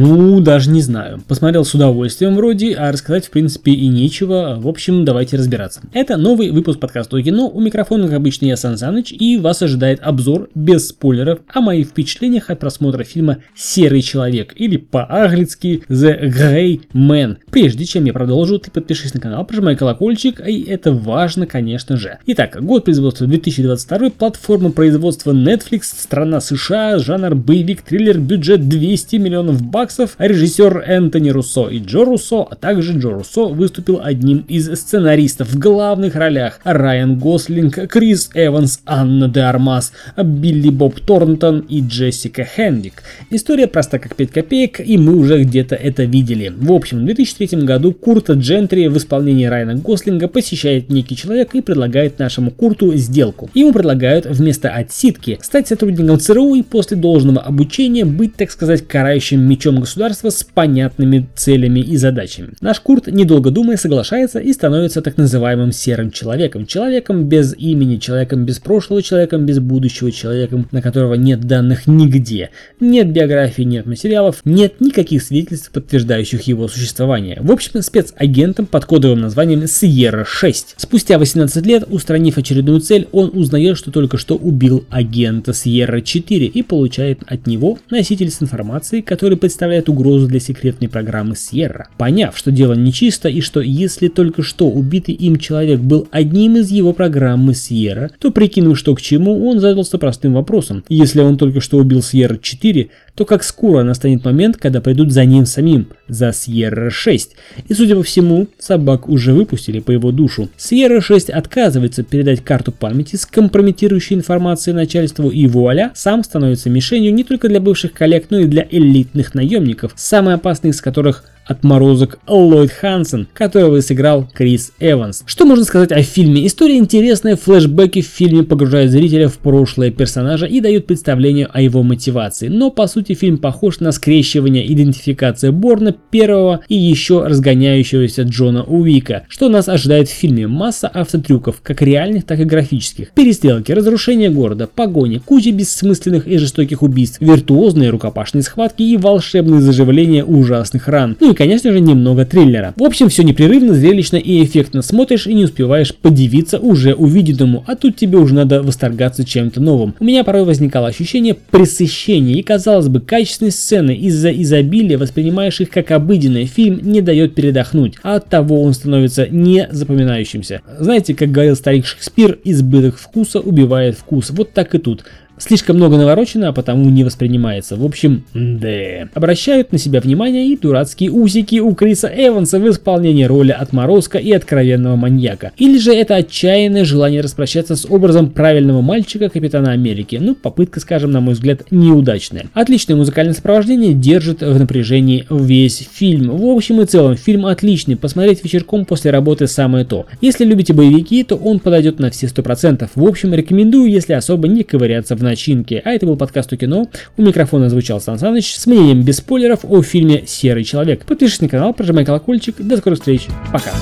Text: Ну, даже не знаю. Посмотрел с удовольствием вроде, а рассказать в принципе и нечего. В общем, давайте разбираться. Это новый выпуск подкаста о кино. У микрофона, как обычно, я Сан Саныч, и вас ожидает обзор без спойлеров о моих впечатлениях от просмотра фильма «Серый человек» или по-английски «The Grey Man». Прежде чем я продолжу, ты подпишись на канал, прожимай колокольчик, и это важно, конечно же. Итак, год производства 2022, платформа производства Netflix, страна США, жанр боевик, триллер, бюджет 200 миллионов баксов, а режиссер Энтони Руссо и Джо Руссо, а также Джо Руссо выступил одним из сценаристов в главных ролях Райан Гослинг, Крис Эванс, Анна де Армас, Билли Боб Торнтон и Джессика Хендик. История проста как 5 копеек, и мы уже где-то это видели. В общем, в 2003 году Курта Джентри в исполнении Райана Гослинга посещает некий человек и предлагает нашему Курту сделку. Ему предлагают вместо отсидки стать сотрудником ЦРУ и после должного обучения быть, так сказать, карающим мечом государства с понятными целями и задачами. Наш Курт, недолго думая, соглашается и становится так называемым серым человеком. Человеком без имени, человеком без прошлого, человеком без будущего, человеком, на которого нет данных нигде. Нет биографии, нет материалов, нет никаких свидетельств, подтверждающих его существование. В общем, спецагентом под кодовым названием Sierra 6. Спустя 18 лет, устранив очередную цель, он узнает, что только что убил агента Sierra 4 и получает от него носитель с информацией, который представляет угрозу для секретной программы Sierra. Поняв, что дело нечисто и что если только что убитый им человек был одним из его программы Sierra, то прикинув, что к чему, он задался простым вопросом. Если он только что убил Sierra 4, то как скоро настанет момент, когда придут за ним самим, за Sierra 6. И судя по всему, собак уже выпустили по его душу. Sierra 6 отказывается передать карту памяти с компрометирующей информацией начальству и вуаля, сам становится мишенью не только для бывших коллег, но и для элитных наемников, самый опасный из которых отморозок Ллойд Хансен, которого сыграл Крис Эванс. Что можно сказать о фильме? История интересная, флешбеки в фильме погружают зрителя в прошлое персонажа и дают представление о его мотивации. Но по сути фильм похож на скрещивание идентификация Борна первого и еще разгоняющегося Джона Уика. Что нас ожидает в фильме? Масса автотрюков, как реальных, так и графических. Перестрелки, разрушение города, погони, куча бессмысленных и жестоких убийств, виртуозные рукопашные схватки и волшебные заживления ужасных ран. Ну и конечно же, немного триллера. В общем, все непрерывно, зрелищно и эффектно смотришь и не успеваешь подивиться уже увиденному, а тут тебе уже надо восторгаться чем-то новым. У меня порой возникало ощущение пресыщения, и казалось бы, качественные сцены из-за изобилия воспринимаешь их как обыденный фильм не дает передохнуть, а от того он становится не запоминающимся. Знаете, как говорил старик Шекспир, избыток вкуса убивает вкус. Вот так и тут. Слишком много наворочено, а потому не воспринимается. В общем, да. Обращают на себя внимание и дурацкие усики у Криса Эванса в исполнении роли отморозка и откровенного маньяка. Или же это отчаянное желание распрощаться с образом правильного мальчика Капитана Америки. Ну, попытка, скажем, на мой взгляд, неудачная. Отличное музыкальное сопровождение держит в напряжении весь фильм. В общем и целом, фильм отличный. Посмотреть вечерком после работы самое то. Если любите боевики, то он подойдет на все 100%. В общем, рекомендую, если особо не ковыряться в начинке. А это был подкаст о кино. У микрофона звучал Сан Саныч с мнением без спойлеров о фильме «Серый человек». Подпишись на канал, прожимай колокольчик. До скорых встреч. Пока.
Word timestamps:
Ну, 0.00 0.38
даже 0.38 0.70
не 0.70 0.80
знаю. 0.80 1.20
Посмотрел 1.26 1.64
с 1.64 1.74
удовольствием 1.74 2.36
вроде, 2.36 2.74
а 2.74 2.92
рассказать 2.92 3.26
в 3.26 3.30
принципе 3.30 3.72
и 3.72 3.88
нечего. 3.88 4.54
В 4.56 4.68
общем, 4.68 5.04
давайте 5.04 5.36
разбираться. 5.36 5.80
Это 5.92 6.16
новый 6.16 6.52
выпуск 6.52 6.78
подкаста 6.78 7.16
о 7.16 7.22
кино. 7.22 7.48
У 7.48 7.60
микрофона, 7.60 8.06
как 8.06 8.18
обычно, 8.18 8.46
я 8.46 8.56
Сан 8.56 8.78
Саныч, 8.78 9.10
и 9.10 9.38
вас 9.38 9.60
ожидает 9.60 9.98
обзор 10.00 10.50
без 10.54 10.90
спойлеров 10.90 11.40
о 11.52 11.60
моих 11.60 11.88
впечатлениях 11.88 12.48
от 12.48 12.60
просмотра 12.60 13.02
фильма 13.02 13.38
«Серый 13.56 14.02
человек» 14.02 14.52
или 14.54 14.76
по-английски 14.76 15.82
«The 15.88 16.30
Grey 16.30 16.82
Man». 16.92 17.38
Прежде 17.50 17.84
чем 17.84 18.04
я 18.04 18.12
продолжу, 18.12 18.60
ты 18.60 18.70
подпишись 18.70 19.14
на 19.14 19.20
канал, 19.20 19.44
прожимай 19.44 19.74
колокольчик, 19.74 20.40
и 20.46 20.62
это 20.62 20.92
важно, 20.92 21.46
конечно 21.46 21.96
же. 21.96 22.18
Итак, 22.26 22.56
год 22.62 22.84
производства 22.84 23.26
2022, 23.26 24.10
платформа 24.10 24.70
производства 24.70 25.32
Netflix, 25.32 25.86
страна 25.98 26.38
США, 26.40 27.00
жанр 27.00 27.34
боевик, 27.34 27.82
триллер, 27.82 28.20
бюджет 28.20 28.68
200 28.68 29.16
миллионов 29.16 29.60
баксов, 29.60 29.87
а 30.18 30.26
режиссер 30.26 30.84
Энтони 30.86 31.30
Руссо 31.30 31.68
и 31.68 31.78
Джо 31.78 32.04
Руссо, 32.04 32.42
а 32.42 32.54
также 32.54 32.98
Джо 32.98 33.10
Руссо 33.10 33.46
выступил 33.46 34.00
одним 34.02 34.44
из 34.48 34.66
сценаристов 34.78 35.48
в 35.48 35.58
главных 35.58 36.14
ролях 36.14 36.60
Райан 36.64 37.18
Гослинг, 37.18 37.88
Крис 37.88 38.30
Эванс, 38.34 38.80
Анна 38.86 39.28
де 39.28 39.40
Армас, 39.40 39.92
Билли 40.16 40.70
Боб 40.70 41.00
Торнтон 41.00 41.60
и 41.60 41.80
Джессика 41.80 42.44
Хендик. 42.44 43.02
История 43.30 43.66
проста 43.66 43.98
как 43.98 44.14
5 44.14 44.30
копеек, 44.30 44.80
и 44.80 44.98
мы 44.98 45.16
уже 45.16 45.42
где-то 45.42 45.74
это 45.74 46.04
видели. 46.04 46.52
В 46.54 46.72
общем, 46.72 47.00
в 47.00 47.04
2003 47.04 47.62
году 47.62 47.92
Курта 47.92 48.34
Джентри 48.34 48.88
в 48.88 48.96
исполнении 48.96 49.46
Райана 49.46 49.74
Гослинга 49.74 50.28
посещает 50.28 50.90
некий 50.90 51.16
человек 51.16 51.54
и 51.54 51.60
предлагает 51.60 52.18
нашему 52.18 52.50
Курту 52.50 52.94
сделку. 52.96 53.50
Ему 53.54 53.72
предлагают 53.72 54.26
вместо 54.26 54.70
отсидки 54.70 55.38
стать 55.42 55.68
сотрудником 55.68 56.18
ЦРУ 56.18 56.54
и 56.54 56.62
после 56.62 56.96
должного 56.96 57.40
обучения 57.40 58.04
быть, 58.04 58.34
так 58.36 58.50
сказать, 58.50 58.86
карающим 58.86 59.40
мечом 59.40 59.77
государства 59.80 60.30
с 60.30 60.44
понятными 60.44 61.28
целями 61.34 61.80
и 61.80 61.96
задачами. 61.96 62.50
Наш 62.60 62.80
Курт, 62.80 63.06
недолго 63.06 63.50
думая, 63.50 63.76
соглашается 63.76 64.38
и 64.38 64.52
становится 64.52 65.02
так 65.02 65.16
называемым 65.16 65.72
серым 65.72 66.10
человеком. 66.10 66.66
Человеком 66.66 67.28
без 67.28 67.54
имени, 67.56 67.96
человеком 67.96 68.44
без 68.44 68.58
прошлого, 68.58 69.02
человеком 69.02 69.46
без 69.46 69.58
будущего, 69.58 70.10
человеком, 70.10 70.68
на 70.72 70.82
которого 70.82 71.14
нет 71.14 71.40
данных 71.40 71.86
нигде. 71.86 72.50
Нет 72.80 73.10
биографии, 73.12 73.62
нет 73.62 73.86
материалов, 73.86 74.40
нет 74.44 74.80
никаких 74.80 75.22
свидетельств, 75.22 75.70
подтверждающих 75.70 76.42
его 76.42 76.68
существование. 76.68 77.38
В 77.40 77.52
общем, 77.52 77.82
спецагентом 77.82 78.66
под 78.66 78.84
кодовым 78.84 79.20
названием 79.20 79.62
Sierra 79.62 80.24
6. 80.26 80.74
Спустя 80.76 81.18
18 81.18 81.64
лет, 81.66 81.84
устранив 81.88 82.38
очередную 82.38 82.80
цель, 82.80 83.08
он 83.12 83.30
узнает, 83.34 83.76
что 83.76 83.90
только 83.90 84.18
что 84.18 84.36
убил 84.36 84.84
агента 84.90 85.52
Sierra 85.52 86.00
4 86.00 86.46
и 86.46 86.62
получает 86.62 87.22
от 87.26 87.46
него 87.46 87.78
носитель 87.90 88.30
с 88.30 88.42
информацией, 88.42 89.02
который 89.02 89.36
представляет 89.36 89.67
угрозу 89.88 90.26
для 90.26 90.40
секретной 90.40 90.88
программы 90.88 91.34
Sierra. 91.34 91.86
Поняв, 91.96 92.36
что 92.36 92.50
дело 92.50 92.74
нечисто 92.74 93.28
и 93.28 93.40
что 93.40 93.60
если 93.60 94.08
только 94.08 94.42
что 94.42 94.68
убитый 94.68 95.14
им 95.14 95.36
человек 95.36 95.80
был 95.80 96.08
одним 96.10 96.56
из 96.56 96.70
его 96.70 96.92
программы 96.92 97.52
Sierra, 97.52 98.10
то 98.18 98.30
прикинув, 98.30 98.78
что 98.78 98.94
к 98.94 99.00
чему, 99.00 99.48
он 99.48 99.60
задался 99.60 99.98
простым 99.98 100.34
вопросом. 100.34 100.84
Если 100.88 101.20
он 101.20 101.36
только 101.36 101.60
что 101.60 101.78
убил 101.78 102.00
Sierra 102.00 102.38
4, 102.40 102.90
то 103.18 103.24
как 103.24 103.42
скоро 103.42 103.82
настанет 103.82 104.24
момент, 104.24 104.58
когда 104.58 104.80
придут 104.80 105.10
за 105.10 105.24
ним 105.24 105.44
самим, 105.44 105.88
за 106.06 106.28
Sierra 106.28 106.88
6. 106.88 107.34
И 107.66 107.74
судя 107.74 107.96
по 107.96 108.04
всему, 108.04 108.46
собак 108.60 109.08
уже 109.08 109.34
выпустили 109.34 109.80
по 109.80 109.90
его 109.90 110.12
душу. 110.12 110.48
Sierra 110.56 111.00
6 111.00 111.28
отказывается 111.30 112.04
передать 112.04 112.44
карту 112.44 112.70
памяти 112.70 113.16
с 113.16 113.26
компрометирующей 113.26 114.14
информацией 114.14 114.76
начальству 114.76 115.30
и 115.30 115.48
вуаля, 115.48 115.90
сам 115.96 116.22
становится 116.22 116.70
мишенью 116.70 117.12
не 117.12 117.24
только 117.24 117.48
для 117.48 117.60
бывших 117.60 117.92
коллег, 117.92 118.26
но 118.30 118.38
и 118.38 118.44
для 118.44 118.64
элитных 118.70 119.34
наемников, 119.34 119.94
самый 119.96 120.34
опасный 120.34 120.70
из 120.70 120.80
которых 120.80 121.24
отморозок 121.48 122.20
Ллойд 122.28 122.70
Хансен, 122.70 123.26
которого 123.32 123.80
сыграл 123.80 124.28
Крис 124.32 124.72
Эванс. 124.78 125.24
Что 125.26 125.46
можно 125.46 125.64
сказать 125.64 125.90
о 125.90 126.02
фильме? 126.02 126.46
История 126.46 126.76
интересная, 126.76 127.36
флешбеки 127.36 128.02
в 128.02 128.06
фильме 128.06 128.42
погружают 128.42 128.92
зрителя 128.92 129.28
в 129.28 129.38
прошлое 129.38 129.90
персонажа 129.90 130.46
и 130.46 130.60
дают 130.60 130.86
представление 130.86 131.46
о 131.46 131.60
его 131.60 131.82
мотивации. 131.82 132.48
Но 132.48 132.70
по 132.70 132.86
сути 132.86 133.14
фильм 133.14 133.38
похож 133.38 133.80
на 133.80 133.92
скрещивание 133.92 134.70
идентификация 134.72 135.50
Борна 135.50 135.92
первого 135.92 136.60
и 136.68 136.74
еще 136.74 137.24
разгоняющегося 137.24 138.22
Джона 138.22 138.62
Уика. 138.64 139.24
Что 139.28 139.48
нас 139.48 139.68
ожидает 139.68 140.08
в 140.08 140.12
фильме? 140.12 140.46
Масса 140.46 140.88
автотрюков, 140.88 141.60
как 141.62 141.80
реальных, 141.80 142.24
так 142.24 142.40
и 142.40 142.44
графических. 142.44 143.10
Перестрелки, 143.12 143.72
разрушение 143.72 144.30
города, 144.30 144.66
погони, 144.66 145.18
куча 145.24 145.50
бессмысленных 145.50 146.26
и 146.26 146.36
жестоких 146.36 146.82
убийств, 146.82 147.20
виртуозные 147.20 147.90
рукопашные 147.90 148.42
схватки 148.42 148.82
и 148.82 148.96
волшебные 148.96 149.60
заживления 149.62 150.24
ужасных 150.24 150.88
ран. 150.88 151.16
Ну 151.20 151.32
и 151.32 151.34
конечно 151.38 151.72
же, 151.72 151.78
немного 151.80 152.26
триллера. 152.26 152.74
В 152.76 152.82
общем, 152.82 153.08
все 153.08 153.22
непрерывно, 153.22 153.72
зрелищно 153.72 154.16
и 154.16 154.44
эффектно 154.44 154.82
смотришь 154.82 155.28
и 155.28 155.34
не 155.34 155.44
успеваешь 155.44 155.94
подивиться 155.94 156.58
уже 156.58 156.94
увиденному, 156.94 157.64
а 157.66 157.76
тут 157.76 157.96
тебе 157.96 158.18
уже 158.18 158.34
надо 158.34 158.60
восторгаться 158.60 159.24
чем-то 159.24 159.60
новым. 159.60 159.94
У 160.00 160.04
меня 160.04 160.24
порой 160.24 160.44
возникало 160.44 160.88
ощущение 160.88 161.34
пресыщения, 161.34 162.34
и 162.34 162.42
казалось 162.42 162.88
бы, 162.88 163.00
качественные 163.00 163.52
сцены 163.52 163.94
из-за 163.94 164.30
изобилия 164.32 164.98
воспринимаешь 164.98 165.60
их 165.60 165.70
как 165.70 165.92
обыденный 165.92 166.46
фильм 166.46 166.80
не 166.82 167.00
дает 167.00 167.36
передохнуть, 167.36 167.94
а 168.02 168.16
от 168.16 168.28
того 168.28 168.60
он 168.62 168.74
становится 168.74 169.28
не 169.28 169.68
запоминающимся. 169.70 170.62
Знаете, 170.80 171.14
как 171.14 171.30
говорил 171.30 171.54
старик 171.54 171.86
Шекспир, 171.86 172.38
избыток 172.42 172.98
вкуса 172.98 173.38
убивает 173.38 173.96
вкус. 173.96 174.30
Вот 174.30 174.52
так 174.52 174.74
и 174.74 174.78
тут. 174.78 175.04
Слишком 175.38 175.76
много 175.76 175.96
наворочено, 175.96 176.48
а 176.48 176.52
потому 176.52 176.88
не 176.90 177.04
воспринимается. 177.04 177.76
В 177.76 177.84
общем, 177.84 178.24
да. 178.34 179.08
Обращают 179.14 179.72
на 179.72 179.78
себя 179.78 180.00
внимание 180.00 180.48
и 180.48 180.56
дурацкие 180.56 181.10
усики 181.10 181.60
у 181.60 181.74
Криса 181.74 182.10
Эванса 182.14 182.58
в 182.58 182.68
исполнении 182.68 183.24
роли 183.24 183.52
отморозка 183.52 184.18
и 184.18 184.32
откровенного 184.32 184.96
маньяка. 184.96 185.52
Или 185.56 185.78
же 185.78 185.94
это 185.94 186.16
отчаянное 186.16 186.84
желание 186.84 187.20
распрощаться 187.20 187.76
с 187.76 187.86
образом 187.86 188.30
правильного 188.30 188.80
мальчика 188.80 189.28
Капитана 189.28 189.72
Америки. 189.72 190.18
Ну, 190.20 190.34
попытка, 190.34 190.80
скажем, 190.80 191.10
на 191.10 191.20
мой 191.20 191.34
взгляд, 191.34 191.62
неудачная. 191.70 192.46
Отличное 192.54 192.96
музыкальное 192.96 193.34
сопровождение 193.34 193.94
держит 193.94 194.42
в 194.42 194.58
напряжении 194.58 195.26
весь 195.30 195.88
фильм. 195.92 196.36
В 196.36 196.46
общем 196.46 196.80
и 196.80 196.86
целом, 196.86 197.16
фильм 197.16 197.46
отличный. 197.46 197.96
Посмотреть 197.96 198.42
вечерком 198.44 198.84
после 198.84 199.10
работы 199.10 199.46
самое 199.46 199.84
то. 199.84 200.06
Если 200.20 200.44
любите 200.44 200.72
боевики, 200.72 201.22
то 201.24 201.36
он 201.36 201.60
подойдет 201.60 201.98
на 201.98 202.10
все 202.10 202.26
100%. 202.26 202.88
В 202.94 203.04
общем, 203.04 203.34
рекомендую, 203.34 203.90
если 203.90 204.12
особо 204.12 204.48
не 204.48 204.62
ковыряться 204.62 205.16
в 205.16 205.22
начинке. 205.28 205.80
А 205.84 205.92
это 205.92 206.06
был 206.06 206.16
подкаст 206.16 206.52
о 206.52 206.56
кино. 206.56 206.88
У 207.16 207.22
микрофона 207.22 207.68
звучал 207.68 208.00
Сан 208.00 208.18
Саныч 208.18 208.56
с 208.56 208.66
мнением 208.66 209.02
без 209.02 209.18
спойлеров 209.18 209.60
о 209.64 209.82
фильме 209.82 210.24
«Серый 210.26 210.64
человек». 210.64 211.04
Подпишись 211.04 211.40
на 211.40 211.48
канал, 211.48 211.74
прожимай 211.74 212.04
колокольчик. 212.04 212.56
До 212.58 212.76
скорых 212.76 212.98
встреч. 212.98 213.26
Пока. 213.52 213.72